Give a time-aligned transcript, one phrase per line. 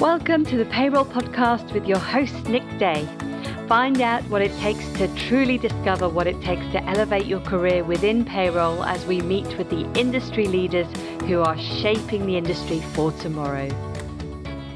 [0.00, 3.04] Welcome to the Payroll Podcast with your host, Nick Day.
[3.66, 7.82] Find out what it takes to truly discover what it takes to elevate your career
[7.82, 10.86] within payroll as we meet with the industry leaders
[11.22, 13.87] who are shaping the industry for tomorrow.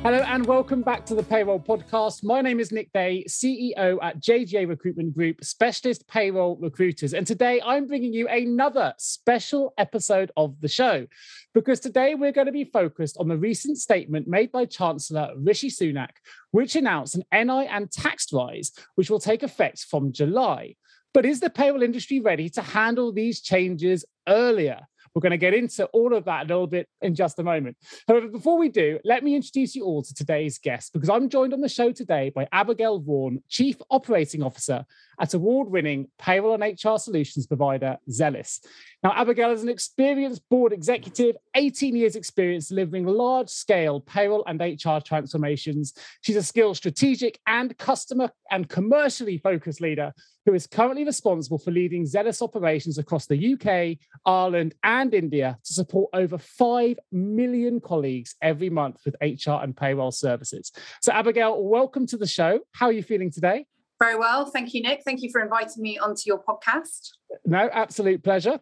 [0.02, 2.24] Hello and welcome back to the Payroll Podcast.
[2.24, 7.14] My name is Nick Day, CEO at JGA Recruitment Group, specialist payroll recruiters.
[7.14, 11.06] And today I'm bringing you another special episode of the show
[11.54, 15.70] because today we're going to be focused on the recent statement made by Chancellor Rishi
[15.70, 16.10] Sunak,
[16.50, 20.74] which announced an NI and tax rise, which will take effect from July.
[21.14, 24.80] But is the payroll industry ready to handle these changes earlier?
[25.14, 27.76] We're going to get into all of that a little bit in just a moment.
[28.08, 31.52] However, before we do, let me introduce you all to today's guest because I'm joined
[31.52, 34.84] on the show today by Abigail Vaughan, Chief Operating Officer
[35.20, 38.60] at award winning payroll and HR solutions provider Zellis.
[39.02, 44.60] Now, Abigail is an experienced board executive, 18 years' experience delivering large scale payroll and
[44.60, 45.92] HR transformations.
[46.22, 50.12] She's a skilled strategic and customer and commercially focused leader
[50.46, 55.72] who is currently responsible for leading Zellis operations across the UK, Ireland, and India to
[55.72, 60.72] support over 5 million colleagues every month with HR and payroll services.
[61.00, 62.60] So, Abigail, welcome to the show.
[62.72, 63.66] How are you feeling today?
[63.98, 64.46] Very well.
[64.46, 65.02] Thank you, Nick.
[65.04, 67.10] Thank you for inviting me onto your podcast.
[67.44, 68.58] No, absolute pleasure.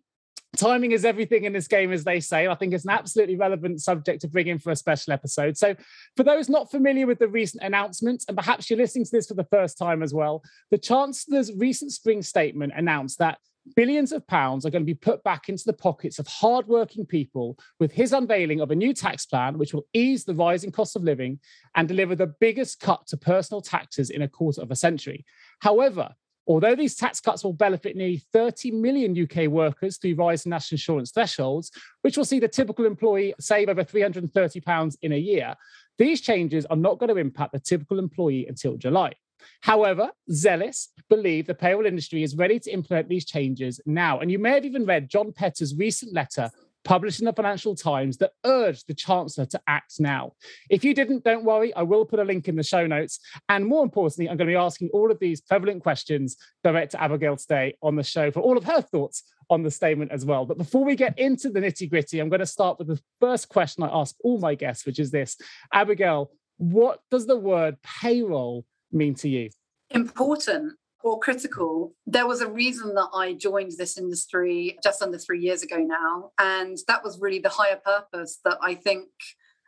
[0.57, 2.49] Timing is everything in this game, as they say.
[2.49, 5.57] I think it's an absolutely relevant subject to bring in for a special episode.
[5.57, 5.77] So,
[6.17, 9.35] for those not familiar with the recent announcements, and perhaps you're listening to this for
[9.35, 13.39] the first time as well, the Chancellor's recent spring statement announced that
[13.77, 17.59] billions of pounds are going to be put back into the pockets of hardworking people
[17.79, 21.05] with his unveiling of a new tax plan, which will ease the rising cost of
[21.05, 21.39] living
[21.77, 25.25] and deliver the biggest cut to personal taxes in a quarter of a century.
[25.61, 26.11] However,
[26.47, 31.11] although these tax cuts will benefit nearly 30 million UK workers through rising national insurance
[31.11, 31.71] thresholds,
[32.03, 35.55] which will see the typical employee save over £330 in a year,
[35.99, 39.13] these changes are not going to impact the typical employee until July.
[39.61, 44.21] However, Zellis believe the payroll industry is ready to implement these changes now.
[44.21, 46.51] And you may have even read John Petter's recent letter
[46.85, 50.33] published in the Financial Times that urged the Chancellor to act now.
[50.69, 53.21] If you didn't, don't worry, I will put a link in the show notes.
[53.49, 57.03] And more importantly, I'm going to be asking all of these prevalent questions direct to
[57.03, 60.47] Abigail today on the show for all of her thoughts on the statement as well.
[60.47, 63.49] But before we get into the nitty gritty, I'm going to start with the first
[63.49, 65.37] question I ask all my guests, which is this
[65.73, 69.51] Abigail, what does the word payroll mean to you?
[69.91, 71.95] Important or critical.
[72.07, 76.31] There was a reason that I joined this industry just under three years ago now.
[76.39, 79.09] And that was really the higher purpose that I think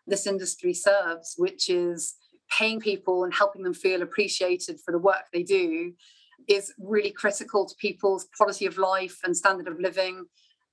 [0.07, 2.15] this industry serves, which is
[2.59, 5.93] paying people and helping them feel appreciated for the work they do
[6.49, 10.25] is really critical to people's quality of life and standard of living.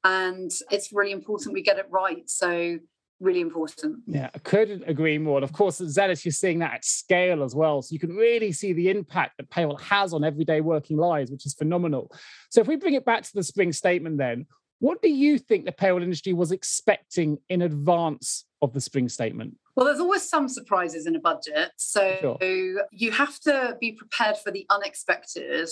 [0.03, 2.29] And it's really important we get it right.
[2.29, 2.79] So
[3.19, 3.99] really important.
[4.07, 5.37] Yeah, I couldn't agree more.
[5.37, 7.81] And of course, at Zellis, you're seeing that at scale as well.
[7.81, 11.45] So you can really see the impact that payroll has on everyday working lives, which
[11.45, 12.11] is phenomenal.
[12.49, 14.45] So if we bring it back to the spring statement, then,
[14.79, 19.57] what do you think the payroll industry was expecting in advance of the spring statement?
[19.75, 21.71] Well, there's always some surprises in a budget.
[21.77, 22.37] So sure.
[22.91, 25.69] you have to be prepared for the unexpected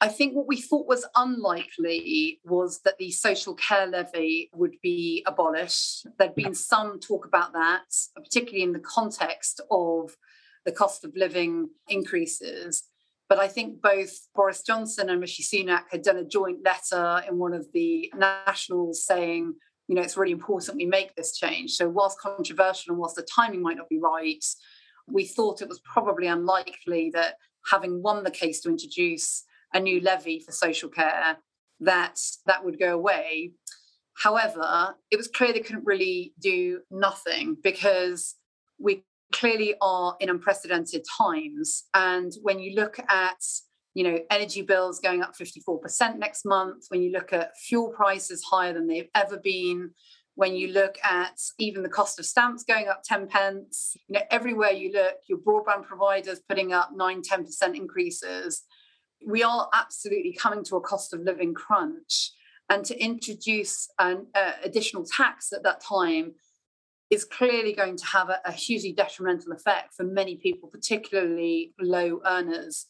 [0.00, 5.24] I think what we thought was unlikely was that the social care levy would be
[5.26, 6.06] abolished.
[6.18, 7.84] There'd been some talk about that,
[8.16, 10.16] particularly in the context of
[10.64, 12.82] the cost of living increases.
[13.28, 17.38] But I think both Boris Johnson and Rishi Sunak had done a joint letter in
[17.38, 19.54] one of the nationals saying,
[19.88, 21.72] you know, it's really important we make this change.
[21.72, 24.44] So, whilst controversial and whilst the timing might not be right,
[25.06, 27.34] we thought it was probably unlikely that
[27.70, 29.44] having won the case to introduce
[29.74, 31.36] a new levy for social care,
[31.80, 33.52] that that would go away.
[34.14, 38.36] However, it was clear they couldn't really do nothing because
[38.78, 41.84] we clearly are in unprecedented times.
[41.94, 43.42] And when you look at
[43.94, 48.42] you know energy bills going up 54% next month, when you look at fuel prices
[48.44, 49.90] higher than they've ever been,
[50.36, 54.24] when you look at even the cost of stamps going up 10 pence, you know,
[54.30, 58.62] everywhere you look, your broadband providers putting up 9, 10% increases
[59.26, 62.32] we are absolutely coming to a cost of living crunch.
[62.70, 66.32] And to introduce an uh, additional tax at that time
[67.10, 72.20] is clearly going to have a, a hugely detrimental effect for many people, particularly low
[72.24, 72.86] earners.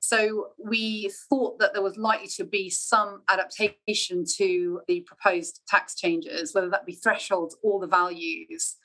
[0.00, 5.94] So we thought that there was likely to be some adaptation to the proposed tax
[5.94, 8.76] changes, whether that be thresholds or the values.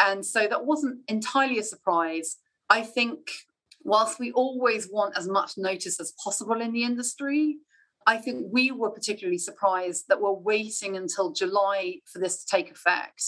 [0.00, 2.36] And so that wasn't entirely a surprise.
[2.68, 3.30] I think
[3.86, 7.56] whilst we always want as much notice as possible in the industry,
[8.06, 12.70] I think we were particularly surprised that we're waiting until July for this to take
[12.70, 13.22] effect.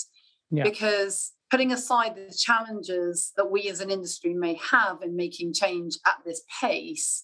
[0.51, 0.65] Yeah.
[0.65, 5.97] Because putting aside the challenges that we as an industry may have in making change
[6.05, 7.23] at this pace,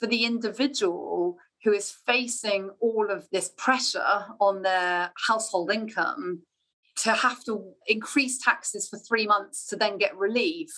[0.00, 6.42] for the individual who is facing all of this pressure on their household income
[6.96, 10.70] to have to increase taxes for three months to then get relief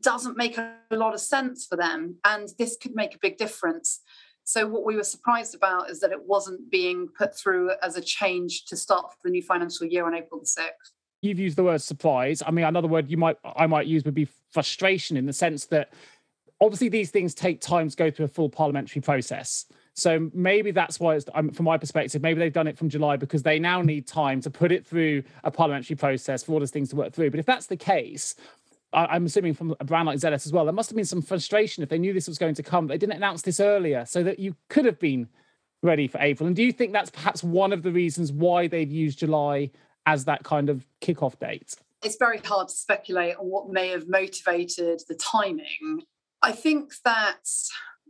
[0.00, 2.16] doesn't make a lot of sense for them.
[2.24, 4.00] And this could make a big difference.
[4.44, 8.00] So, what we were surprised about is that it wasn't being put through as a
[8.00, 10.92] change to start for the new financial year on April the 6th.
[11.20, 12.42] You've used the word surprise.
[12.44, 15.66] I mean, another word you might I might use would be frustration in the sense
[15.66, 15.92] that
[16.60, 19.66] obviously these things take time to go through a full parliamentary process.
[19.94, 23.16] So maybe that's why, it's, um, from my perspective, maybe they've done it from July
[23.16, 26.70] because they now need time to put it through a parliamentary process for all those
[26.70, 27.30] things to work through.
[27.30, 28.34] But if that's the case,
[28.92, 31.22] I, am assuming from a brand like Zellis as well, there must have been some
[31.22, 32.86] frustration if they knew this was going to come.
[32.86, 35.28] They didn't announce this earlier so that you could have been
[35.82, 36.46] ready for April.
[36.46, 39.70] And do you think that's perhaps one of the reasons why they've used July
[40.06, 41.74] as that kind of kickoff date?
[42.02, 46.04] It's very hard to speculate on what may have motivated the timing.
[46.42, 47.48] I think that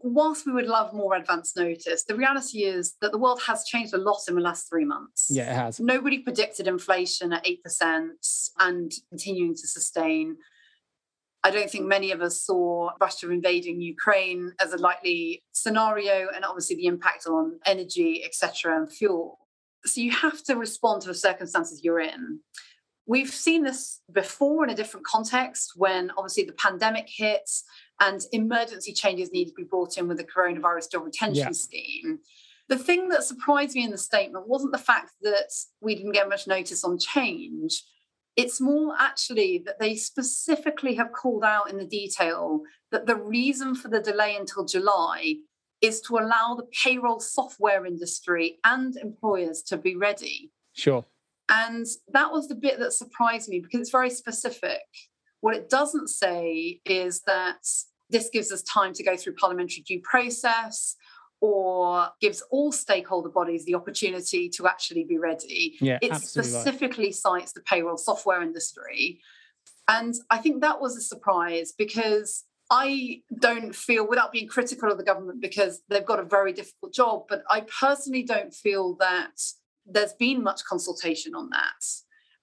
[0.03, 3.95] whilst we would love more advance notice, the reality is that the world has changed
[3.95, 5.29] a lot in the last three months.
[5.31, 5.81] Yeah, it has.
[5.81, 8.09] Nobody predicted inflation at 8%
[8.59, 10.37] and continuing to sustain.
[11.45, 16.45] I don't think many of us saw Russia invading Ukraine as a likely scenario, and
[16.45, 19.39] obviously the impact on energy, etc., and fuel.
[19.85, 22.41] So you have to respond to the circumstances you're in.
[23.07, 27.65] We've seen this before in a different context when obviously the pandemic hits
[28.01, 31.51] and emergency changes need to be brought in with the coronavirus job retention yeah.
[31.51, 32.21] scheme.
[32.69, 35.51] The thing that surprised me in the statement wasn't the fact that
[35.81, 37.83] we didn't get much notice on change.
[38.37, 43.75] It's more actually that they specifically have called out in the detail that the reason
[43.75, 45.35] for the delay until July
[45.83, 50.51] is to allow the payroll software industry and employers to be ready.
[50.73, 51.05] Sure.
[51.49, 54.81] And that was the bit that surprised me because it's very specific.
[55.41, 57.67] What it doesn't say is that
[58.09, 60.95] this gives us time to go through parliamentary due process
[61.43, 65.77] or gives all stakeholder bodies the opportunity to actually be ready.
[65.81, 67.15] Yeah, it specifically right.
[67.15, 69.21] cites the payroll software industry.
[69.89, 74.99] And I think that was a surprise because I don't feel, without being critical of
[74.99, 79.33] the government, because they've got a very difficult job, but I personally don't feel that
[79.85, 81.85] there's been much consultation on that.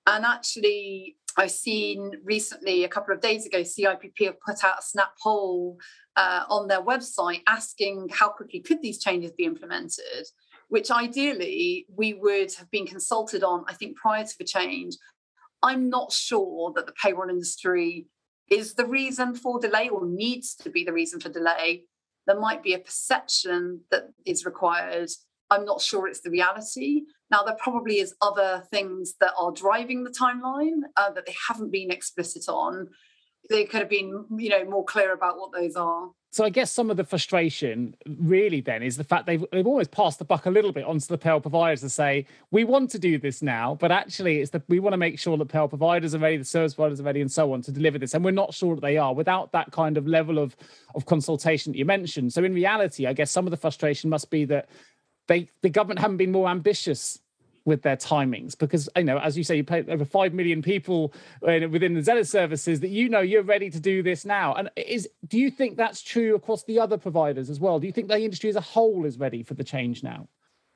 [0.08, 4.84] And actually, I've seen recently, a couple of days ago, CIPP have put out a
[4.84, 5.78] snap poll
[6.20, 10.26] uh, on their website asking how quickly could these changes be implemented,
[10.68, 14.98] which ideally we would have been consulted on, I think, prior to the change.
[15.64, 18.08] I'm not sure that the payroll industry
[18.52, 21.84] is the reason for delay or needs to be the reason for delay.
[22.28, 25.10] There might be a perception that is required.
[25.50, 27.04] I'm not sure it's the reality.
[27.32, 31.72] Now, there probably is other things that are driving the timeline uh, that they haven't
[31.72, 32.90] been explicit on.
[33.50, 36.10] They could have been, you know, more clear about what those are.
[36.32, 39.88] So I guess some of the frustration really then is the fact they've they've always
[39.88, 43.00] passed the buck a little bit onto the payroll providers to say we want to
[43.00, 46.14] do this now, but actually it's that we want to make sure that payroll providers
[46.14, 48.30] are ready, the service providers are ready, and so on to deliver this, and we're
[48.30, 50.56] not sure that they are without that kind of level of
[50.94, 52.32] of consultation that you mentioned.
[52.32, 54.70] So in reality, I guess some of the frustration must be that
[55.28, 57.20] they the government haven't been more ambitious
[57.66, 58.58] with their timings.
[58.58, 61.14] Because you know as you say you pay over 5 million people
[61.48, 64.54] uh, within the Zellis services that you know you're ready to do this now.
[64.56, 67.80] And is do you think that's true across the other providers as well?
[67.80, 70.28] Do you think the industry as a whole is ready for the change now?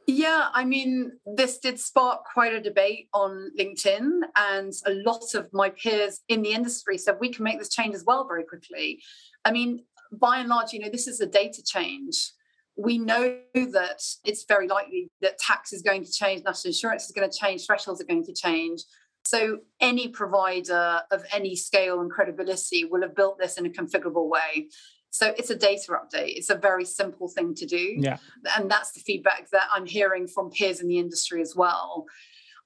[0.06, 5.48] Yeah, I mean, this did spark quite a debate on LinkedIn, and a lot of
[5.54, 9.02] my peers in the industry said we can make this change as well very quickly.
[9.46, 12.32] I mean, by and large, you know, this is a data change
[12.75, 17.12] we know that it's very likely that tax is going to change, national insurance is
[17.12, 18.82] going to change, thresholds are going to change.
[19.25, 24.27] So, any provider of any scale and credibility will have built this in a configurable
[24.27, 24.70] way.
[25.12, 26.36] So, it's a data update.
[26.36, 27.96] It's a very simple thing to do.
[27.98, 28.18] Yeah.
[28.58, 32.06] And that's the feedback that I'm hearing from peers in the industry as well.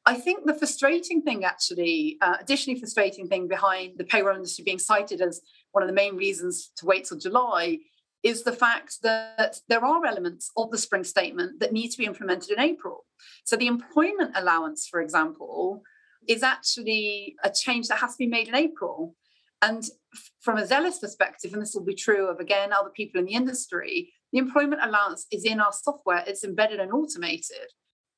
[0.07, 4.79] I think the frustrating thing, actually, uh, additionally frustrating thing behind the payroll industry being
[4.79, 5.41] cited as
[5.73, 7.79] one of the main reasons to wait till July
[8.27, 12.05] is the fact that there are elements of the spring statement that need to be
[12.05, 13.05] implemented in April.
[13.46, 15.81] So the employment allowance, for example,
[16.27, 19.15] is actually a change that has to be made in April.
[19.62, 19.84] And
[20.41, 23.34] from a Zellis perspective, and this will be true of again other people in the
[23.34, 27.69] industry, the employment allowance is in our software, it's embedded and automated.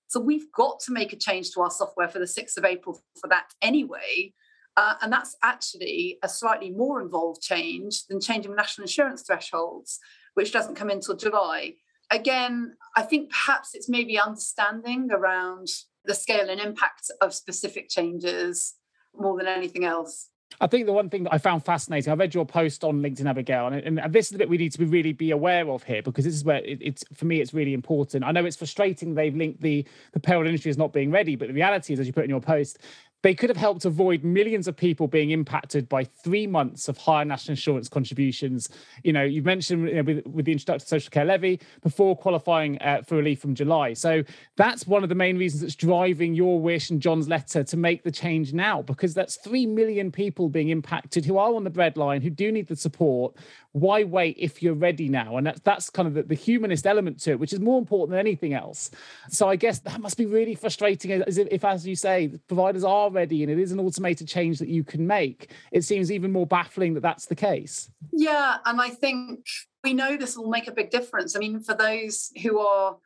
[0.08, 3.00] So we've got to make a change to our software for the 6th of April
[3.22, 4.34] for that anyway.
[4.80, 10.00] Uh, and that's actually a slightly more involved change than changing national insurance thresholds,
[10.36, 11.74] which doesn't come until July.
[12.12, 15.68] Again, I think perhaps it's maybe understanding around
[16.06, 18.76] the scale and impact of specific changes.
[19.14, 20.30] more than anything else.
[20.62, 23.26] I think the one thing that I found fascinating, I read your post on LinkedIn,
[23.30, 25.84] Abigail, and, and this is the bit we need to be really be aware of
[25.84, 28.24] here because this is where it, it's for me, it's really important.
[28.24, 31.48] I know it's frustrating they've linked the the payroll industry as not being ready, but
[31.48, 32.80] the reality is, as you put in your post,
[33.22, 37.26] they could have helped avoid millions of people being impacted by three months of higher
[37.26, 38.70] national insurance contributions.
[39.04, 42.16] You know, you mentioned you know, with, with, the introduction of social care levy before
[42.16, 43.94] qualifying uh, for relief from July.
[43.94, 44.24] So
[44.56, 48.04] that's one of the main reasons that's driving your wish and John's letter to make
[48.04, 52.24] the change now, because that's three million people being impacted who are on the breadline,
[52.24, 53.36] who do need the support.
[53.74, 55.38] Why wait if you're ready now?
[55.38, 58.12] And that's that's kind of the, the humanist element to it, which is more important
[58.12, 58.92] than anything else.
[59.30, 62.84] So I guess that must be really frustrating, as if, if as you say, providers
[62.84, 66.32] are ready and it is an automated change that you can make, it seems even
[66.32, 67.90] more baffling that that's the case.
[68.12, 68.58] Yeah.
[68.66, 69.46] And I think
[69.84, 71.36] we know this will make a big difference.
[71.36, 72.98] I mean, for those who are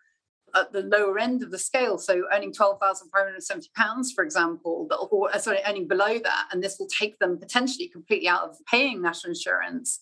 [0.55, 5.59] at the lower end of the scale, so earning £12,570, for example, or uh, sorry,
[5.67, 9.99] earning below that, and this will take them potentially completely out of paying national insurance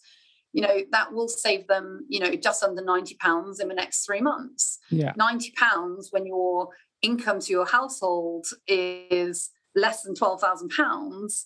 [0.53, 4.05] you know that will save them you know just under 90 pounds in the next
[4.05, 6.69] three months yeah 90 pounds when your
[7.01, 11.45] income to your household is less than £12,000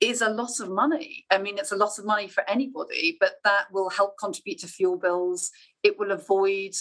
[0.00, 1.24] is a lot of money.
[1.30, 4.68] I mean, it's a lot of money for anybody, but that will help contribute to
[4.68, 5.50] fuel bills.
[5.82, 6.74] It will avoid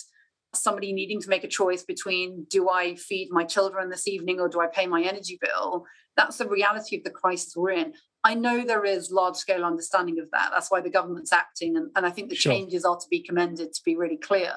[0.54, 4.48] somebody needing to make a choice between do I feed my children this evening or
[4.48, 5.86] do I pay my energy bill?
[6.16, 7.94] That's the reality of the crisis we're in.
[8.24, 10.50] I know there is large scale understanding of that.
[10.52, 11.78] That's why the government's acting.
[11.78, 12.52] And, and I think the sure.
[12.52, 14.54] changes are to be commended, to be really clear.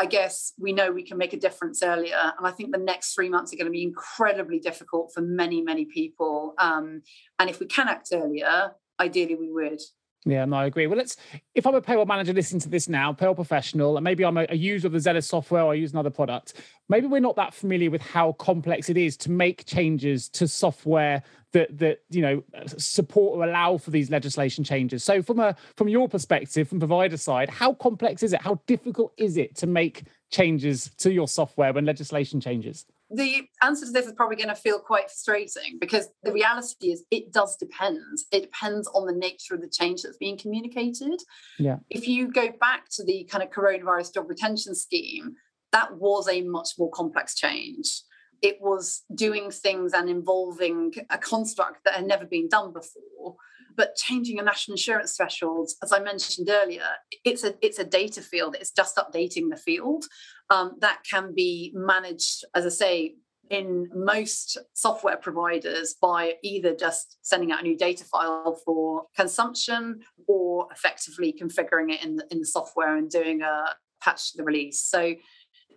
[0.00, 2.16] I guess we know we can make a difference earlier.
[2.38, 5.60] And I think the next three months are going to be incredibly difficult for many,
[5.60, 6.54] many people.
[6.56, 7.02] Um,
[7.38, 9.82] and if we can act earlier, ideally we would.
[10.26, 10.86] Yeah, no, I agree.
[10.86, 11.16] Well, let's.
[11.54, 14.46] If I'm a payroll manager listening to this now, payroll professional, and maybe I'm a,
[14.50, 16.54] a, user of the Zellis software or I use another product,
[16.90, 21.22] maybe we're not that familiar with how complex it is to make changes to software
[21.52, 22.42] that that you know
[22.76, 25.02] support or allow for these legislation changes.
[25.02, 28.42] So, from a from your perspective, from provider side, how complex is it?
[28.42, 32.84] How difficult is it to make changes to your software when legislation changes?
[33.10, 37.04] The answer to this is probably going to feel quite frustrating because the reality is
[37.10, 38.18] it does depend.
[38.30, 41.20] It depends on the nature of the change that's being communicated.
[41.58, 41.78] Yeah.
[41.90, 45.34] If you go back to the kind of coronavirus job retention scheme,
[45.72, 48.02] that was a much more complex change.
[48.42, 53.36] It was doing things and involving a construct that had never been done before.
[53.76, 56.86] But changing a national insurance threshold, as I mentioned earlier,
[57.24, 58.56] it's a it's a data field.
[58.58, 60.04] It's just updating the field.
[60.50, 63.14] Um, that can be managed, as I say,
[63.50, 70.00] in most software providers by either just sending out a new data file for consumption
[70.28, 73.64] or effectively configuring it in the, in the software and doing a
[74.00, 74.80] patch to the release.
[74.80, 75.14] So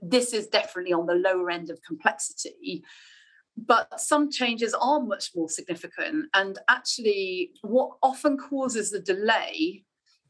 [0.02, 2.84] this is definitely on the lower end of complexity
[3.58, 6.26] but some changes are much more significant.
[6.34, 9.84] And actually, what often causes the delay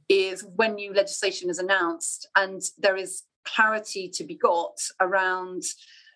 [0.10, 5.64] is when new legislation is announced and there is clarity to be got around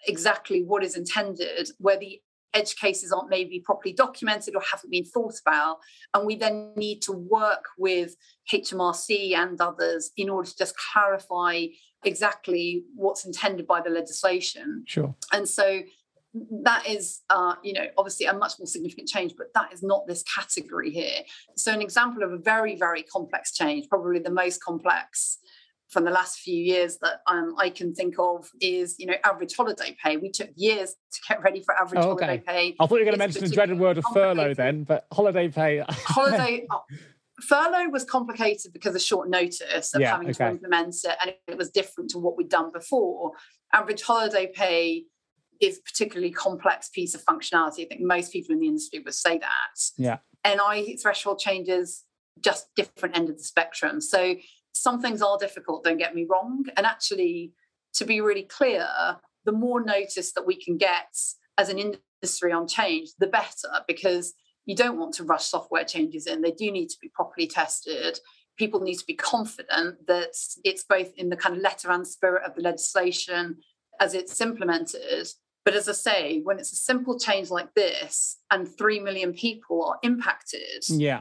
[0.08, 2.22] exactly what is intended, where the
[2.54, 5.78] edge cases aren't maybe properly documented or haven't been thought about.
[6.14, 8.16] And we then need to work with
[8.52, 11.66] HMRC and others in order to just clarify
[12.04, 14.84] exactly what's intended by the legislation.
[14.88, 15.16] Sure.
[15.34, 15.82] And so
[16.64, 20.08] that is uh, you know obviously a much more significant change but that is not
[20.08, 21.22] this category here
[21.56, 25.40] so an example of a very very complex change probably the most complex
[25.90, 29.56] from the last few years that um, I can think of is, you know, average
[29.56, 30.18] holiday pay.
[30.18, 32.26] We took years to get ready for average oh, okay.
[32.26, 32.76] holiday pay.
[32.80, 35.48] I thought you were going to mention the dreaded word of furlough then, but holiday
[35.48, 35.84] pay.
[35.88, 36.82] holiday oh,
[37.42, 40.46] furlough was complicated because of short notice of yeah, having okay.
[40.46, 43.32] to implement it, and it was different to what we'd done before.
[43.74, 45.06] Average holiday pay
[45.62, 47.86] is particularly complex piece of functionality.
[47.86, 49.80] I think most people in the industry would say that.
[49.98, 50.18] Yeah.
[50.46, 52.04] NI threshold changes
[52.40, 54.00] just different end of the spectrum.
[54.02, 54.36] So
[54.74, 56.66] some things are difficult, don't get me wrong.
[56.76, 57.54] And actually,
[57.96, 58.88] to be really clear,
[59.46, 61.16] the more notice that we can get
[61.58, 64.34] as an industry on change, the better, because
[64.66, 66.42] you don't want to rush software changes in.
[66.42, 68.20] They do need to be properly tested.
[68.58, 70.34] People need to be confident that
[70.64, 73.58] it's both in the kind of letter and spirit of the legislation
[74.00, 75.28] as it's implemented,
[75.68, 79.84] but as I say, when it's a simple change like this and 3 million people
[79.84, 81.20] are impacted, yeah.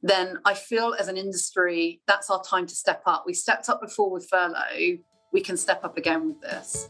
[0.00, 3.24] then I feel as an industry, that's our time to step up.
[3.26, 4.96] We stepped up before with furlough,
[5.34, 6.88] we can step up again with this.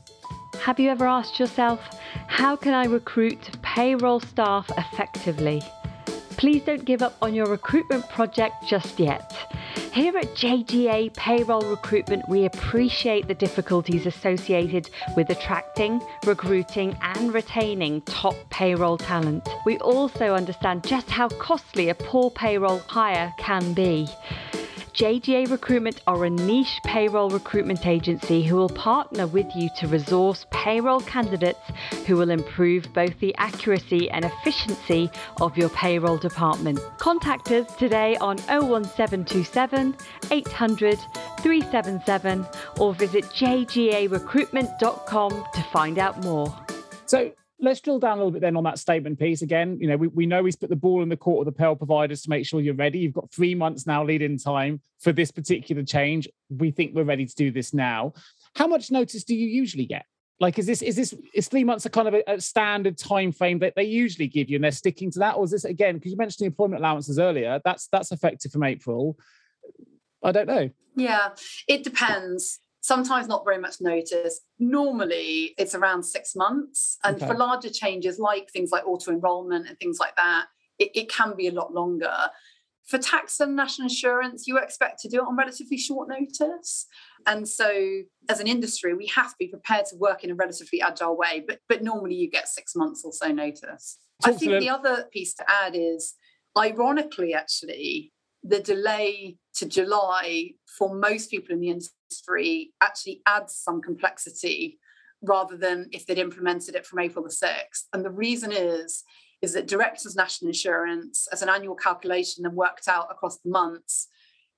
[0.61, 1.81] Have you ever asked yourself,
[2.29, 5.63] how can I recruit payroll staff effectively?
[6.37, 9.35] Please don't give up on your recruitment project just yet.
[9.95, 18.01] Here at JGA Payroll Recruitment, we appreciate the difficulties associated with attracting, recruiting, and retaining
[18.01, 19.49] top payroll talent.
[19.65, 24.09] We also understand just how costly a poor payroll hire can be.
[24.95, 30.47] JGA Recruitment are a niche payroll recruitment agency who will partner with you to resource
[30.53, 31.59] payroll candidates
[32.07, 35.11] who will improve both the accuracy and efficiency
[35.41, 36.79] of your payroll department.
[36.99, 39.97] Contact us today on 01727
[40.31, 41.01] 800
[41.41, 42.47] 377
[42.79, 46.55] or visit jgarecruitment.com to find out more.
[47.07, 47.33] So,
[47.65, 49.79] let's drill down a little bit then on that statement piece again.
[49.81, 51.77] You know, we, we know he's put the ball in the court of the payroll
[51.77, 52.99] providers to make sure you're ready.
[52.99, 56.29] You've got three months now lead in time for this particular change.
[56.49, 58.13] We think we're ready to do this now.
[58.55, 60.05] How much notice do you usually get?
[60.41, 63.33] Like, is this is this is three months a kind of a, a standard time
[63.33, 65.95] frame that they usually give you, and they're sticking to that, or is this again?
[65.95, 67.61] Because you mentioned the employment allowances earlier.
[67.65, 69.17] That's that's effective from April.
[70.23, 70.71] I don't know.
[70.97, 71.31] Yeah,
[71.69, 74.43] it depends sometimes not very much notice.
[74.59, 76.99] Normally, it's around six months.
[77.03, 77.27] And okay.
[77.27, 80.49] for larger changes like things like auto enrollment and things like that,
[80.79, 82.15] it, it, can be a lot longer.
[82.85, 86.87] For tax and national insurance, you expect to do it on relatively short notice.
[87.27, 87.73] And so,
[88.29, 91.43] as an industry, we have to be prepared to work in a relatively agile way.
[91.47, 93.97] But, but normally, you get six months or so notice.
[94.27, 96.17] I think the other piece to add is,
[96.55, 98.13] ironically, actually,
[98.45, 104.79] the delay to July for most people in the industry actually adds some complexity
[105.23, 107.85] rather than if they'd implemented it from April the 6th.
[107.93, 109.03] And the reason is,
[109.41, 114.09] is that Directors National Insurance, as an annual calculation and worked out across the months,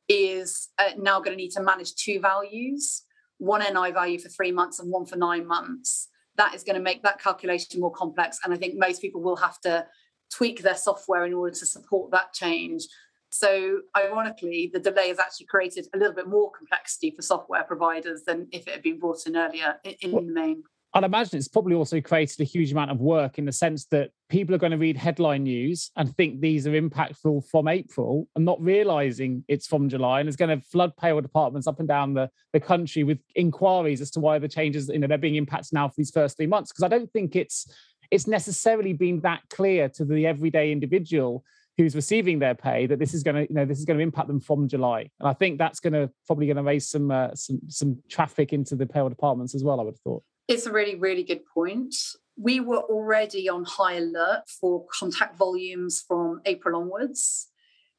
[0.08, 3.04] is uh, now going to need to manage two values
[3.38, 6.08] one NI value for three months and one for nine months.
[6.36, 8.38] That is going to make that calculation more complex.
[8.44, 9.86] And I think most people will have to
[10.32, 12.86] tweak their software in order to support that change.
[13.30, 18.23] So, ironically, the delay has actually created a little bit more complexity for software providers
[18.26, 20.62] than if it had been brought in earlier in, well, the main.
[20.95, 24.12] I'd imagine it's probably also created a huge amount of work in the sense that
[24.30, 28.47] people are going to read headline news and think these are impactful from April and
[28.47, 32.15] not realizing it's from July and it's going to flood payroll departments up and down
[32.15, 35.75] the, the country with inquiries as to why the changes, you know, they're being impacted
[35.75, 36.73] now for these first three months.
[36.73, 37.67] Because I don't think it's
[38.10, 41.45] it's necessarily been that clear to the everyday individual
[41.76, 44.02] who's receiving their pay that this is going to you know this is going to
[44.02, 47.10] impact them from July, and I think that's going to probably going to raise some
[47.10, 49.80] uh, some some traffic into the payroll departments as well.
[49.80, 50.23] I would have thought.
[50.49, 51.95] It's a really really good point.
[52.39, 57.49] We were already on high alert for contact volumes from April onwards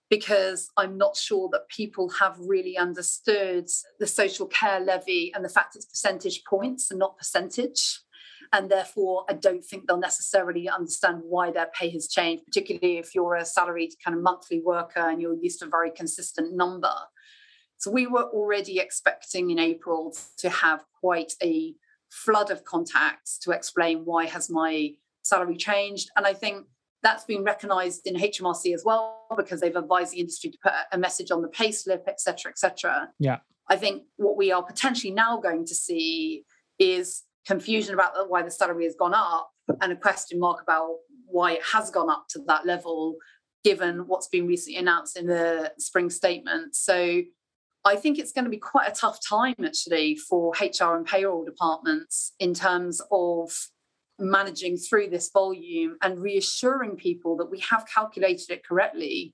[0.10, 3.68] because I'm not sure that people have really understood
[4.00, 8.00] the social care levy and the fact it's percentage points and not percentage.
[8.54, 13.14] And therefore, I don't think they'll necessarily understand why their pay has changed, particularly if
[13.14, 16.94] you're a salaried kind of monthly worker and you're used to a very consistent number.
[17.78, 21.76] So we were already expecting in April to have quite a
[22.10, 26.10] flood of contacts to explain why has my salary changed.
[26.16, 26.66] And I think
[27.04, 30.98] that's been recognised in HMRC as well because they've advised the industry to put a
[30.98, 33.10] message on the pay slip, et cetera, et cetera.
[33.20, 33.40] Yeah.
[33.70, 36.46] I think what we are potentially now going to see
[36.80, 39.50] is confusion about why the salary has gone up
[39.82, 43.16] and a question mark about why it has gone up to that level
[43.64, 46.76] given what's been recently announced in the spring statement.
[46.76, 47.22] So
[47.86, 51.46] i think it's going to be quite a tough time actually for hr and payroll
[51.46, 53.52] departments in terms of
[54.20, 59.34] managing through this volume and reassuring people that we have calculated it correctly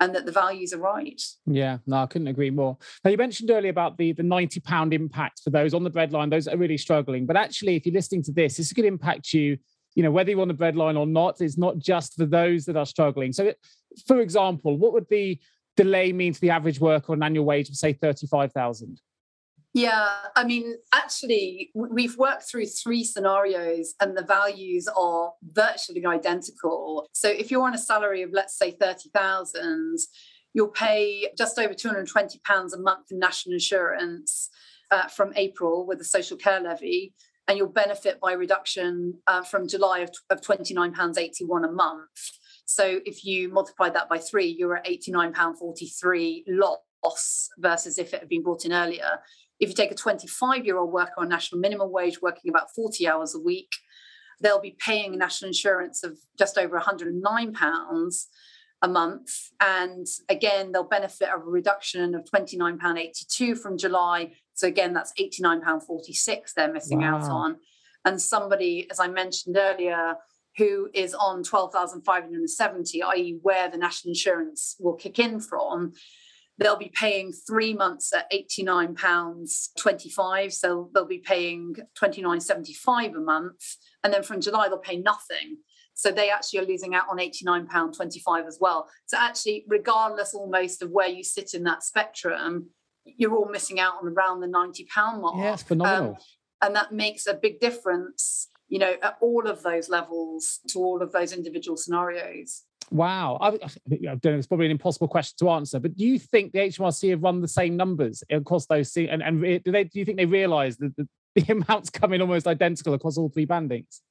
[0.00, 1.22] and that the values are right.
[1.46, 2.76] Yeah, no, I couldn't agree more.
[3.04, 6.30] Now you mentioned earlier about the the ninety pound impact for those on the breadline;
[6.30, 7.26] those are really struggling.
[7.26, 9.58] But actually, if you're listening to this, this could impact you.
[9.94, 12.76] You know, whether you're on the breadline or not, it's not just for those that
[12.76, 13.32] are struggling.
[13.32, 13.52] So,
[14.06, 15.38] for example, what would the
[15.76, 19.00] delay mean to the average worker on an annual wage of say thirty five thousand?
[19.72, 27.08] Yeah, I mean, actually, we've worked through three scenarios and the values are virtually identical.
[27.12, 29.96] So if you're on a salary of, let's say, 30,000,
[30.54, 32.38] you'll pay just over £220
[32.74, 34.50] a month in national insurance
[34.90, 37.14] uh, from April with the social care levy,
[37.46, 42.08] and you'll benefit by reduction uh, from July of, of £29.81 a month.
[42.64, 48.28] So if you multiply that by three, you're at £89.43 loss versus if it had
[48.28, 49.20] been brought in earlier.
[49.60, 53.06] If you take a 25 year old worker on national minimum wage working about 40
[53.06, 53.70] hours a week,
[54.40, 58.26] they'll be paying national insurance of just over £109
[58.82, 59.30] a month.
[59.60, 64.32] And again, they'll benefit of a reduction of £29.82 from July.
[64.54, 67.16] So again, that's £89.46 they're missing wow.
[67.16, 67.56] out on.
[68.04, 70.14] And somebody, as I mentioned earlier,
[70.56, 75.92] who is on 12,570, i.e., where the national insurance will kick in from,
[76.60, 80.52] they'll be paying three months at £89.25.
[80.52, 83.64] So they'll be paying £29.75 a month.
[84.04, 85.56] And then from July, they'll pay nothing.
[85.94, 88.88] So they actually are losing out on £89.25 as well.
[89.06, 92.68] So actually, regardless almost of where you sit in that spectrum,
[93.04, 94.86] you're all missing out on around the £90
[95.20, 95.36] mark.
[95.38, 96.10] Yeah, it's phenomenal.
[96.10, 96.16] Um,
[96.62, 101.00] and that makes a big difference, you know, at all of those levels to all
[101.02, 102.64] of those individual scenarios.
[102.90, 103.50] Wow, I, I
[103.88, 107.10] don't know, it's probably an impossible question to answer, but do you think the HMRC
[107.10, 108.96] have run the same numbers across those?
[108.96, 109.84] And, and do they?
[109.84, 113.46] Do you think they realise that the, the amounts in almost identical across all three
[113.46, 114.02] bandings?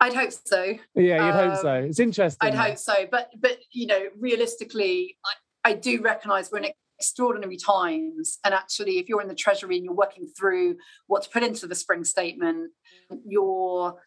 [0.00, 0.74] I'd hope so.
[0.94, 1.76] Yeah, you'd um, hope so.
[1.76, 2.48] Um, it's interesting.
[2.48, 5.16] I'd hope so, but but you know, realistically,
[5.64, 9.76] I, I do recognise we're in extraordinary times, and actually, if you're in the Treasury
[9.76, 12.72] and you're working through what to put into the spring statement,
[13.26, 13.98] you're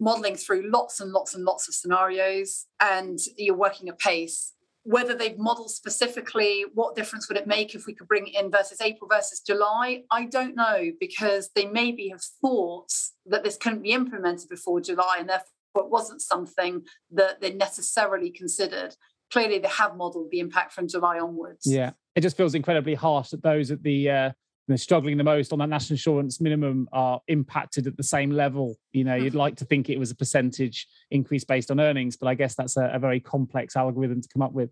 [0.00, 4.54] modeling through lots and lots and lots of scenarios and you're working at pace.
[4.84, 8.80] Whether they've modeled specifically what difference would it make if we could bring in versus
[8.80, 12.90] april versus july i don't know because they maybe have thought
[13.26, 18.30] that this couldn't be implemented before july and therefore it wasn't something that they necessarily
[18.30, 18.96] considered.
[19.30, 21.64] Clearly they have modeled the impact from july onwards.
[21.66, 24.30] Yeah it just feels incredibly harsh that those at the uh,
[24.68, 28.30] you know, struggling the most on that national insurance minimum are impacted at the same
[28.30, 28.76] level.
[28.92, 29.38] You know, you'd mm-hmm.
[29.38, 32.76] like to think it was a percentage increase based on earnings, but I guess that's
[32.76, 34.70] a, a very complex algorithm to come up with.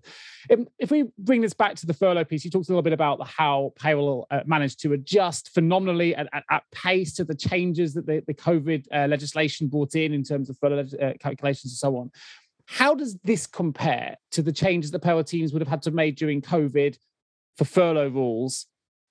[0.51, 2.93] If, if, we bring this back to the furlough piece, you talked a little bit
[2.93, 7.95] about how payroll uh, managed to adjust phenomenally at, at, at, pace to the changes
[7.95, 11.79] that the, the COVID uh, legislation brought in in terms of furlough uh, calculations and
[11.79, 12.11] so on.
[12.67, 16.17] How does this compare to the changes that payroll teams would have had to make
[16.17, 16.99] during COVID
[17.57, 18.67] for furlough rules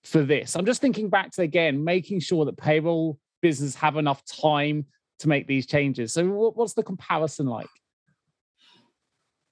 [0.06, 0.56] for this.
[0.56, 4.86] I'm just thinking back to again making sure that payroll business have enough time
[5.20, 6.14] to make these changes.
[6.14, 7.68] So, what's the comparison like?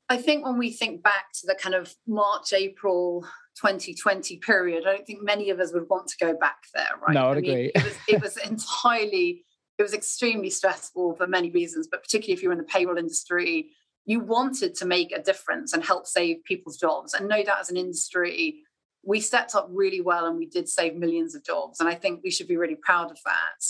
[0.10, 4.96] I think when we think back to the kind of March, April 2020 period, I
[4.96, 7.13] don't think many of us would want to go back there, right?
[7.13, 7.72] No, I'd I mean, agree.
[7.74, 9.46] it, was, it was entirely,
[9.80, 13.70] it was extremely stressful for many reasons, but particularly if you're in the payroll industry,
[14.06, 17.13] you wanted to make a difference and help save people's jobs.
[17.13, 18.63] And no doubt as an industry,
[19.04, 21.80] we stepped up really well and we did save millions of jobs.
[21.80, 23.66] And I think we should be really proud of that.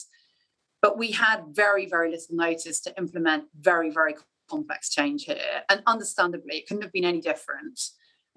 [0.82, 4.16] But we had very, very little notice to implement very, very
[4.50, 5.64] complex change here.
[5.70, 7.80] And understandably, it couldn't have been any different.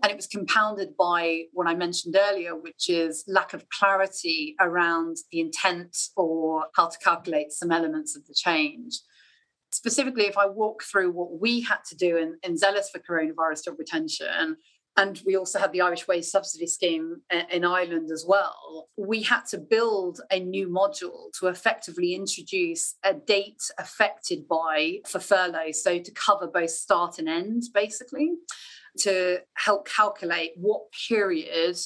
[0.03, 5.17] And it was compounded by what I mentioned earlier, which is lack of clarity around
[5.33, 9.01] the intent or how to calculate some elements of the change.
[9.73, 13.65] Specifically, if I walk through what we had to do in, in Zellis for coronavirus
[13.65, 14.57] job retention,
[14.97, 18.89] and we also had the Irish Wage Subsidy Scheme uh, in Ireland as well.
[18.97, 25.21] We had to build a new module to effectively introduce a date affected by for
[25.21, 28.31] furlough, so to cover both start and end, basically,
[29.01, 31.77] to help calculate what period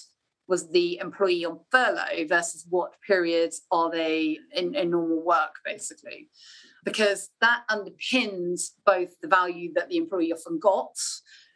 [0.46, 6.29] was the employee on furlough versus what periods are they in, in normal work, basically.
[6.85, 10.96] Because that underpins both the value that the employee often got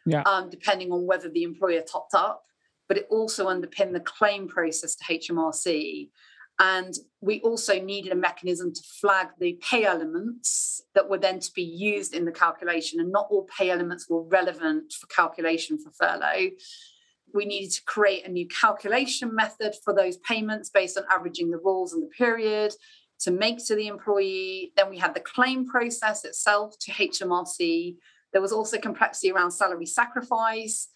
[0.06, 0.22] yeah.
[0.22, 2.44] um, depending on whether the employer topped up.
[2.88, 6.10] But it also underpinned the claim process to HMRC.
[6.60, 11.50] And we also needed a mechanism to flag the pay elements that were then to
[11.52, 13.00] be used in the calculation.
[13.00, 16.50] And not all pay elements were relevant for calculation for furlough.
[17.32, 21.58] We needed to create a new calculation method for those payments based on averaging the
[21.58, 22.72] rules and the period
[23.20, 24.72] to make to the employee.
[24.76, 27.96] Then we had the claim process itself to HMRC
[28.34, 30.88] there was also complexity around salary sacrifice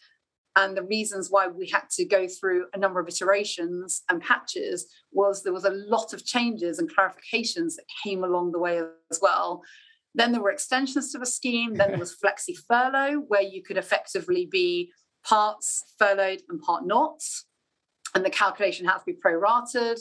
[0.58, 4.86] and the reasons why we had to go through a number of iterations and patches
[5.12, 9.20] was there was a lot of changes and clarifications that came along the way as
[9.22, 9.62] well.
[10.16, 11.74] Then there were extensions to the scheme.
[11.74, 14.90] Then there was flexi furlough, where you could effectively be
[15.24, 17.20] parts furloughed and part not.
[18.16, 20.00] And the calculation had to be prorated.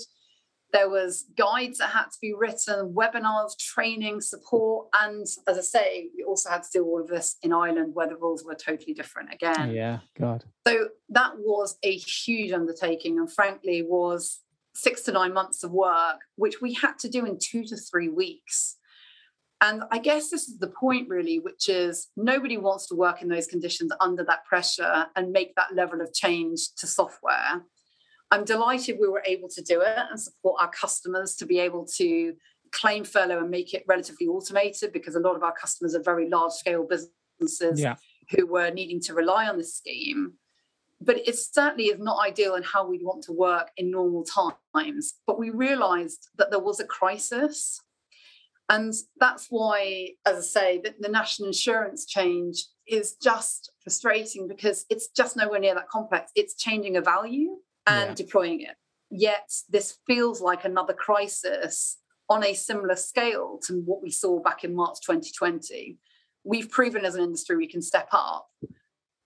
[0.73, 6.09] There was guides that had to be written, webinars, training, support, and as I say,
[6.15, 8.93] we also had to do all of this in Ireland where the rules were totally
[8.93, 9.71] different again.
[9.71, 10.43] Yeah, God.
[10.67, 14.41] So that was a huge undertaking, and frankly, was
[14.75, 18.09] six to nine months of work, which we had to do in two to three
[18.09, 18.77] weeks.
[19.59, 23.27] And I guess this is the point, really, which is nobody wants to work in
[23.27, 27.63] those conditions under that pressure and make that level of change to software.
[28.31, 31.85] I'm delighted we were able to do it and support our customers to be able
[31.97, 32.33] to
[32.71, 36.29] claim furlough and make it relatively automated because a lot of our customers are very
[36.29, 37.95] large scale businesses yeah.
[38.31, 40.33] who were needing to rely on this scheme.
[40.99, 44.25] But it certainly is not ideal in how we'd want to work in normal
[44.73, 45.13] times.
[45.27, 47.79] But we realized that there was a crisis.
[48.67, 54.85] And that's why, as I say, the, the national insurance change is just frustrating because
[54.89, 56.31] it's just nowhere near that complex.
[56.35, 57.57] It's changing a value
[57.87, 58.13] and yeah.
[58.15, 58.75] deploying it.
[59.09, 61.97] Yet this feels like another crisis
[62.29, 65.97] on a similar scale to what we saw back in March 2020.
[66.43, 68.49] We've proven as an industry we can step up.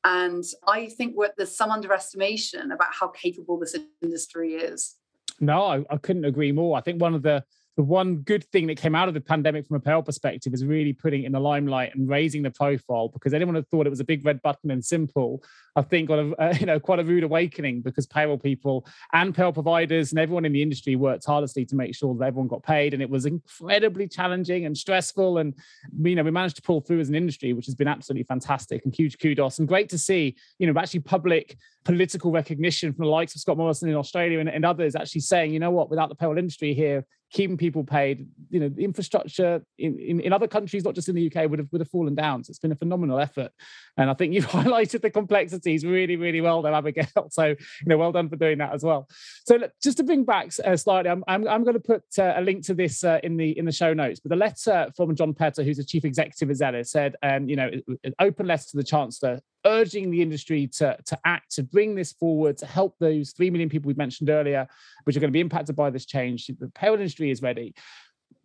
[0.03, 4.95] And I think there's some underestimation about how capable this industry is.
[5.39, 6.77] No, I, I couldn't agree more.
[6.77, 7.43] I think one of the
[7.81, 10.63] the one good thing that came out of the pandemic from a payroll perspective is
[10.63, 13.89] really putting it in the limelight and raising the profile because anyone had thought it
[13.89, 15.43] was a big red button and simple
[15.75, 19.51] i think got a you know quite a rude awakening because payroll people and payroll
[19.51, 22.93] providers and everyone in the industry worked tirelessly to make sure that everyone got paid
[22.93, 25.55] and it was incredibly challenging and stressful and
[26.03, 28.85] you know we managed to pull through as an industry which has been absolutely fantastic
[28.85, 33.11] and huge kudos and great to see you know actually public political recognition from the
[33.11, 36.09] likes of Scott Morrison in Australia and, and others actually saying, you know what, without
[36.09, 40.47] the payroll industry here, keeping people paid, you know, the infrastructure in, in, in, other
[40.47, 42.43] countries, not just in the UK, would have would have fallen down.
[42.43, 43.51] So it's been a phenomenal effort.
[43.97, 47.07] And I think you've highlighted the complexities really, really well there, Abigail.
[47.31, 49.07] So, you know, well done for doing that as well.
[49.45, 52.33] So look, just to bring back uh, slightly, I'm, I'm, I'm, going to put uh,
[52.35, 54.19] a link to this uh, in the in the show notes.
[54.19, 57.55] But the letter from John Petter, who's the chief executive at Zellis, said, um, you
[57.55, 57.69] know,
[58.03, 62.11] an open letter to the chancellor urging the industry to, to act, to bring this
[62.11, 64.67] forward, to help those 3 million people we mentioned earlier,
[65.03, 66.47] which are going to be impacted by this change.
[66.47, 67.73] The payroll industry is ready.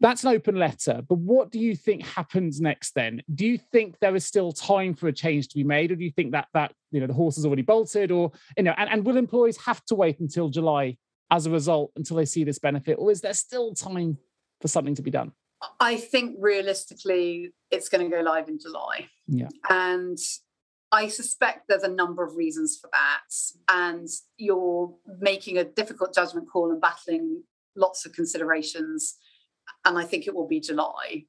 [0.00, 1.02] That's an open letter.
[1.08, 3.22] But what do you think happens next then?
[3.34, 5.90] Do you think there is still time for a change to be made?
[5.90, 8.10] Or do you think that that you know the horse has already bolted?
[8.10, 10.98] Or you know, and, and will employees have to wait until July
[11.30, 12.96] as a result until they see this benefit?
[12.98, 14.18] Or is there still time
[14.60, 15.32] for something to be done?
[15.80, 19.08] I think realistically it's going to go live in July.
[19.26, 19.48] Yeah.
[19.68, 20.18] And
[20.92, 23.35] I suspect there's a number of reasons for that.
[23.68, 27.42] And you're making a difficult judgment call and battling
[27.75, 29.16] lots of considerations.
[29.85, 31.25] And I think it will be July.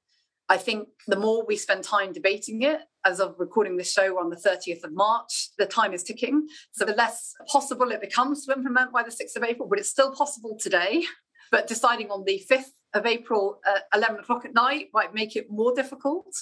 [0.50, 4.30] I think the more we spend time debating it, as of recording this show on
[4.30, 6.48] the 30th of March, the time is ticking.
[6.72, 9.90] So the less possible it becomes to implement by the 6th of April, but it's
[9.90, 11.04] still possible today.
[11.52, 15.50] But deciding on the 5th of April at 11 o'clock at night might make it
[15.50, 16.34] more difficult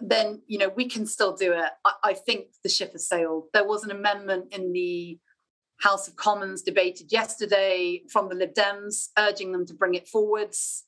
[0.00, 1.70] then you know we can still do it.
[1.84, 3.44] I, I think the ship has sailed.
[3.52, 5.18] There was an amendment in the
[5.80, 10.84] House of Commons debated yesterday from the Lib Dems, urging them to bring it forwards.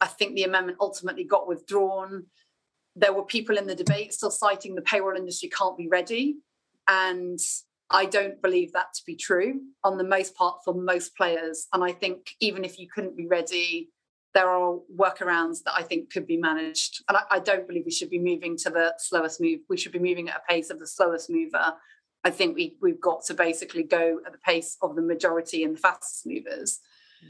[0.00, 2.26] I think the amendment ultimately got withdrawn.
[2.94, 6.36] There were people in the debate still citing the payroll industry can't be ready.
[6.86, 7.38] And
[7.90, 11.66] I don't believe that to be true on the most part for most players.
[11.72, 13.90] And I think even if you couldn't be ready,
[14.34, 17.02] there are workarounds that I think could be managed.
[17.08, 19.60] And I, I, don't believe we should be moving to the slowest move.
[19.68, 21.74] We should be moving at a pace of the slowest mover.
[22.24, 25.74] I think we, we've got to basically go at the pace of the majority and
[25.76, 26.80] the fastest movers.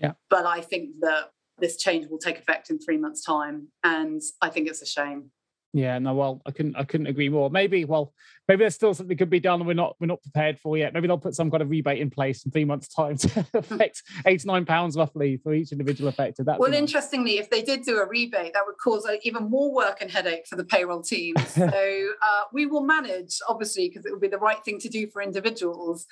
[0.03, 0.13] Yeah.
[0.29, 3.69] But I think that this change will take effect in three months' time.
[3.85, 5.31] And I think it's a shame.
[5.75, 7.51] Yeah, no, well, I couldn't I couldn't agree more.
[7.51, 8.15] Maybe, well,
[8.49, 10.95] maybe there's still something could be done we're not we're not prepared for yet.
[10.95, 14.03] Maybe they'll put some kind of rebate in place in three months' time to affect
[14.27, 16.47] eight to nine pounds roughly for each individual affected.
[16.47, 19.99] That well, interestingly, if they did do a rebate, that would cause even more work
[20.01, 21.35] and headache for the payroll team.
[21.49, 25.07] so uh, we will manage, obviously, because it would be the right thing to do
[25.07, 26.07] for individuals.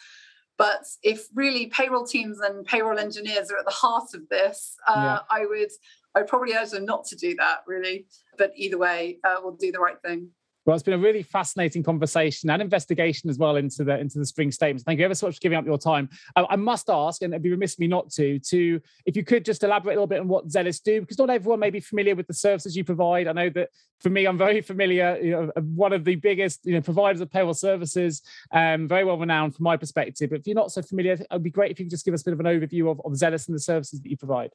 [0.59, 4.93] But if really payroll teams and payroll engineers are at the heart of this, uh,
[4.97, 5.19] yeah.
[5.31, 5.71] I would
[6.17, 8.07] I'd probably urge them not to do that, really.
[8.39, 10.31] But either way, uh, we'll do the right thing.
[10.65, 14.27] Well, it's been a really fascinating conversation and investigation as well into the into the
[14.27, 14.83] spring statements.
[14.83, 16.09] Thank you ever so much for giving up your time.
[16.35, 19.23] I, I must ask, and it'd be remiss of me not to, to if you
[19.23, 21.79] could just elaborate a little bit on what Zellis do, because not everyone may be
[21.79, 23.29] familiar with the services you provide.
[23.29, 23.69] I know that
[24.01, 25.17] for me, I'm very familiar.
[25.23, 29.19] You know, one of the biggest you know providers of payroll services, um, very well
[29.19, 30.31] renowned from my perspective.
[30.31, 32.23] But if you're not so familiar, it'd be great if you could just give us
[32.23, 34.51] a bit of an overview of, of Zellis and the services that you provide.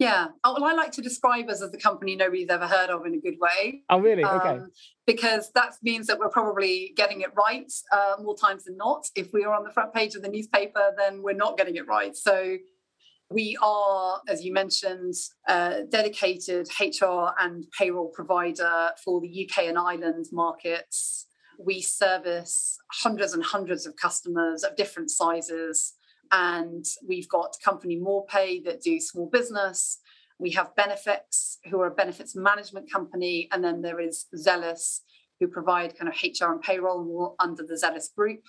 [0.00, 0.28] Yeah.
[0.44, 3.12] Oh, well, I like to describe us as the company nobody's ever heard of in
[3.12, 3.82] a good way.
[3.90, 4.24] Oh, really?
[4.24, 4.48] Okay.
[4.48, 4.70] Um,
[5.06, 9.04] because that means that we're probably getting it right uh, more times than not.
[9.14, 11.86] If we are on the front page of the newspaper, then we're not getting it
[11.86, 12.16] right.
[12.16, 12.56] So
[13.30, 15.12] we are, as you mentioned,
[15.46, 21.26] a dedicated HR and payroll provider for the UK and Ireland markets.
[21.62, 25.92] We service hundreds and hundreds of customers of different sizes
[26.32, 29.98] and we've got company Moorepay that do small business.
[30.38, 35.00] We have Benefex, who are a benefits management company, and then there is Zellis,
[35.38, 38.42] who provide kind of HR and payroll under the Zellis group.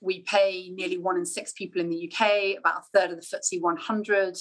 [0.00, 3.26] We pay nearly one in six people in the UK, about a third of the
[3.26, 4.38] FTSE 100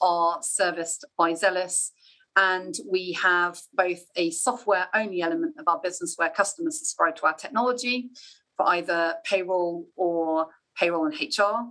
[0.00, 1.90] are serviced by Zellis.
[2.36, 7.26] And we have both a software only element of our business where customers subscribe to
[7.26, 8.10] our technology
[8.56, 11.70] for either payroll or payroll and HR.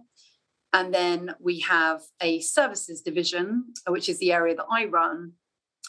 [0.71, 5.33] And then we have a services division, which is the area that I run.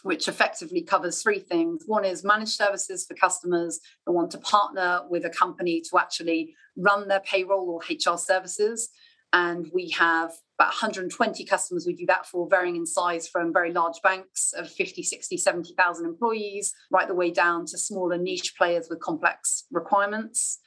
[0.02, 1.84] which effectively covers three things.
[1.86, 6.54] One is managed services for customers that want to partner with a company to actually
[6.76, 8.88] run their payroll or HR services.
[9.32, 13.72] And we have about 120 customers we do that for, varying in size from very
[13.72, 18.88] large banks of 50, 60, 70,000 employees, right the way down to smaller niche players
[18.90, 20.58] with complex requirements.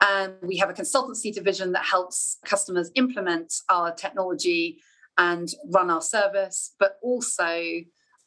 [0.00, 4.80] And we have a consultancy division that helps customers implement our technology
[5.18, 7.82] and run our service, but also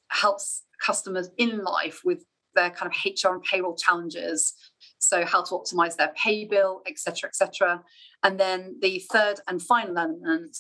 [0.10, 2.24] helps customers in life with
[2.56, 4.54] their kind of HR and payroll challenges.
[5.00, 7.82] So how to optimize their pay bill, etc., etc.
[8.22, 10.58] And then the third and final element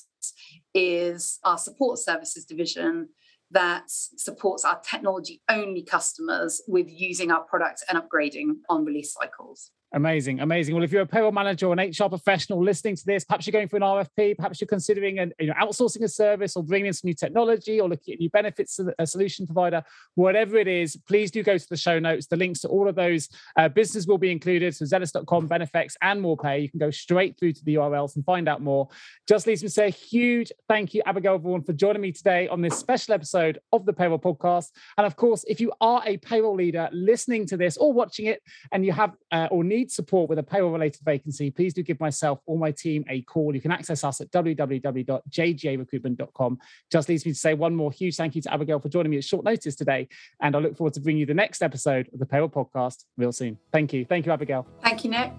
[0.73, 3.09] is our support services division
[3.51, 9.69] that supports our technology only customers with using our products and upgrading on release cycles.
[9.95, 10.73] Amazing, amazing.
[10.73, 13.51] Well, if you're a payroll manager or an HR professional listening to this, perhaps you're
[13.51, 16.87] going for an RFP, perhaps you're considering an, you know, outsourcing a service or bringing
[16.87, 19.83] in some new technology or looking at new benefits to a solution provider,
[20.15, 22.25] whatever it is, please do go to the show notes.
[22.25, 24.75] The links to all of those uh, businesses will be included.
[24.75, 26.63] So Zellis.com, Benefex, and Moorepay.
[26.63, 28.89] You can go straight through to the URLs and find out more.
[29.27, 32.47] Just leaves me to say a huge thank you, Abigail Vaughan, for joining me today
[32.47, 34.71] on this special episode of the Payroll Podcast.
[34.97, 38.41] And of course, if you are a payroll leader listening to this or watching it
[38.71, 41.83] and you have uh, or need need support with a payroll related vacancy, please do
[41.83, 43.53] give myself or my team a call.
[43.53, 46.59] You can access us at www.jgarecruitment.com.
[46.91, 49.17] Just leaves me to say one more huge thank you to Abigail for joining me
[49.17, 50.07] at short notice today.
[50.41, 53.31] And I look forward to bringing you the next episode of the Payroll Podcast real
[53.31, 53.57] soon.
[53.71, 54.05] Thank you.
[54.05, 54.67] Thank you, Abigail.
[54.81, 55.31] Thank you, Nick.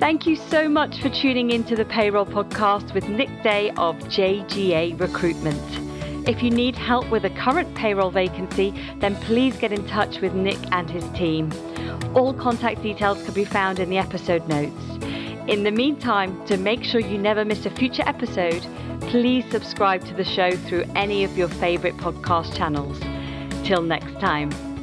[0.00, 4.98] Thank you so much for tuning into the Payroll Podcast with Nick Day of JGA
[4.98, 5.83] Recruitment.
[6.26, 10.32] If you need help with a current payroll vacancy, then please get in touch with
[10.32, 11.52] Nick and his team.
[12.14, 14.80] All contact details can be found in the episode notes.
[15.48, 18.66] In the meantime, to make sure you never miss a future episode,
[19.02, 22.98] please subscribe to the show through any of your favourite podcast channels.
[23.66, 24.73] Till next time.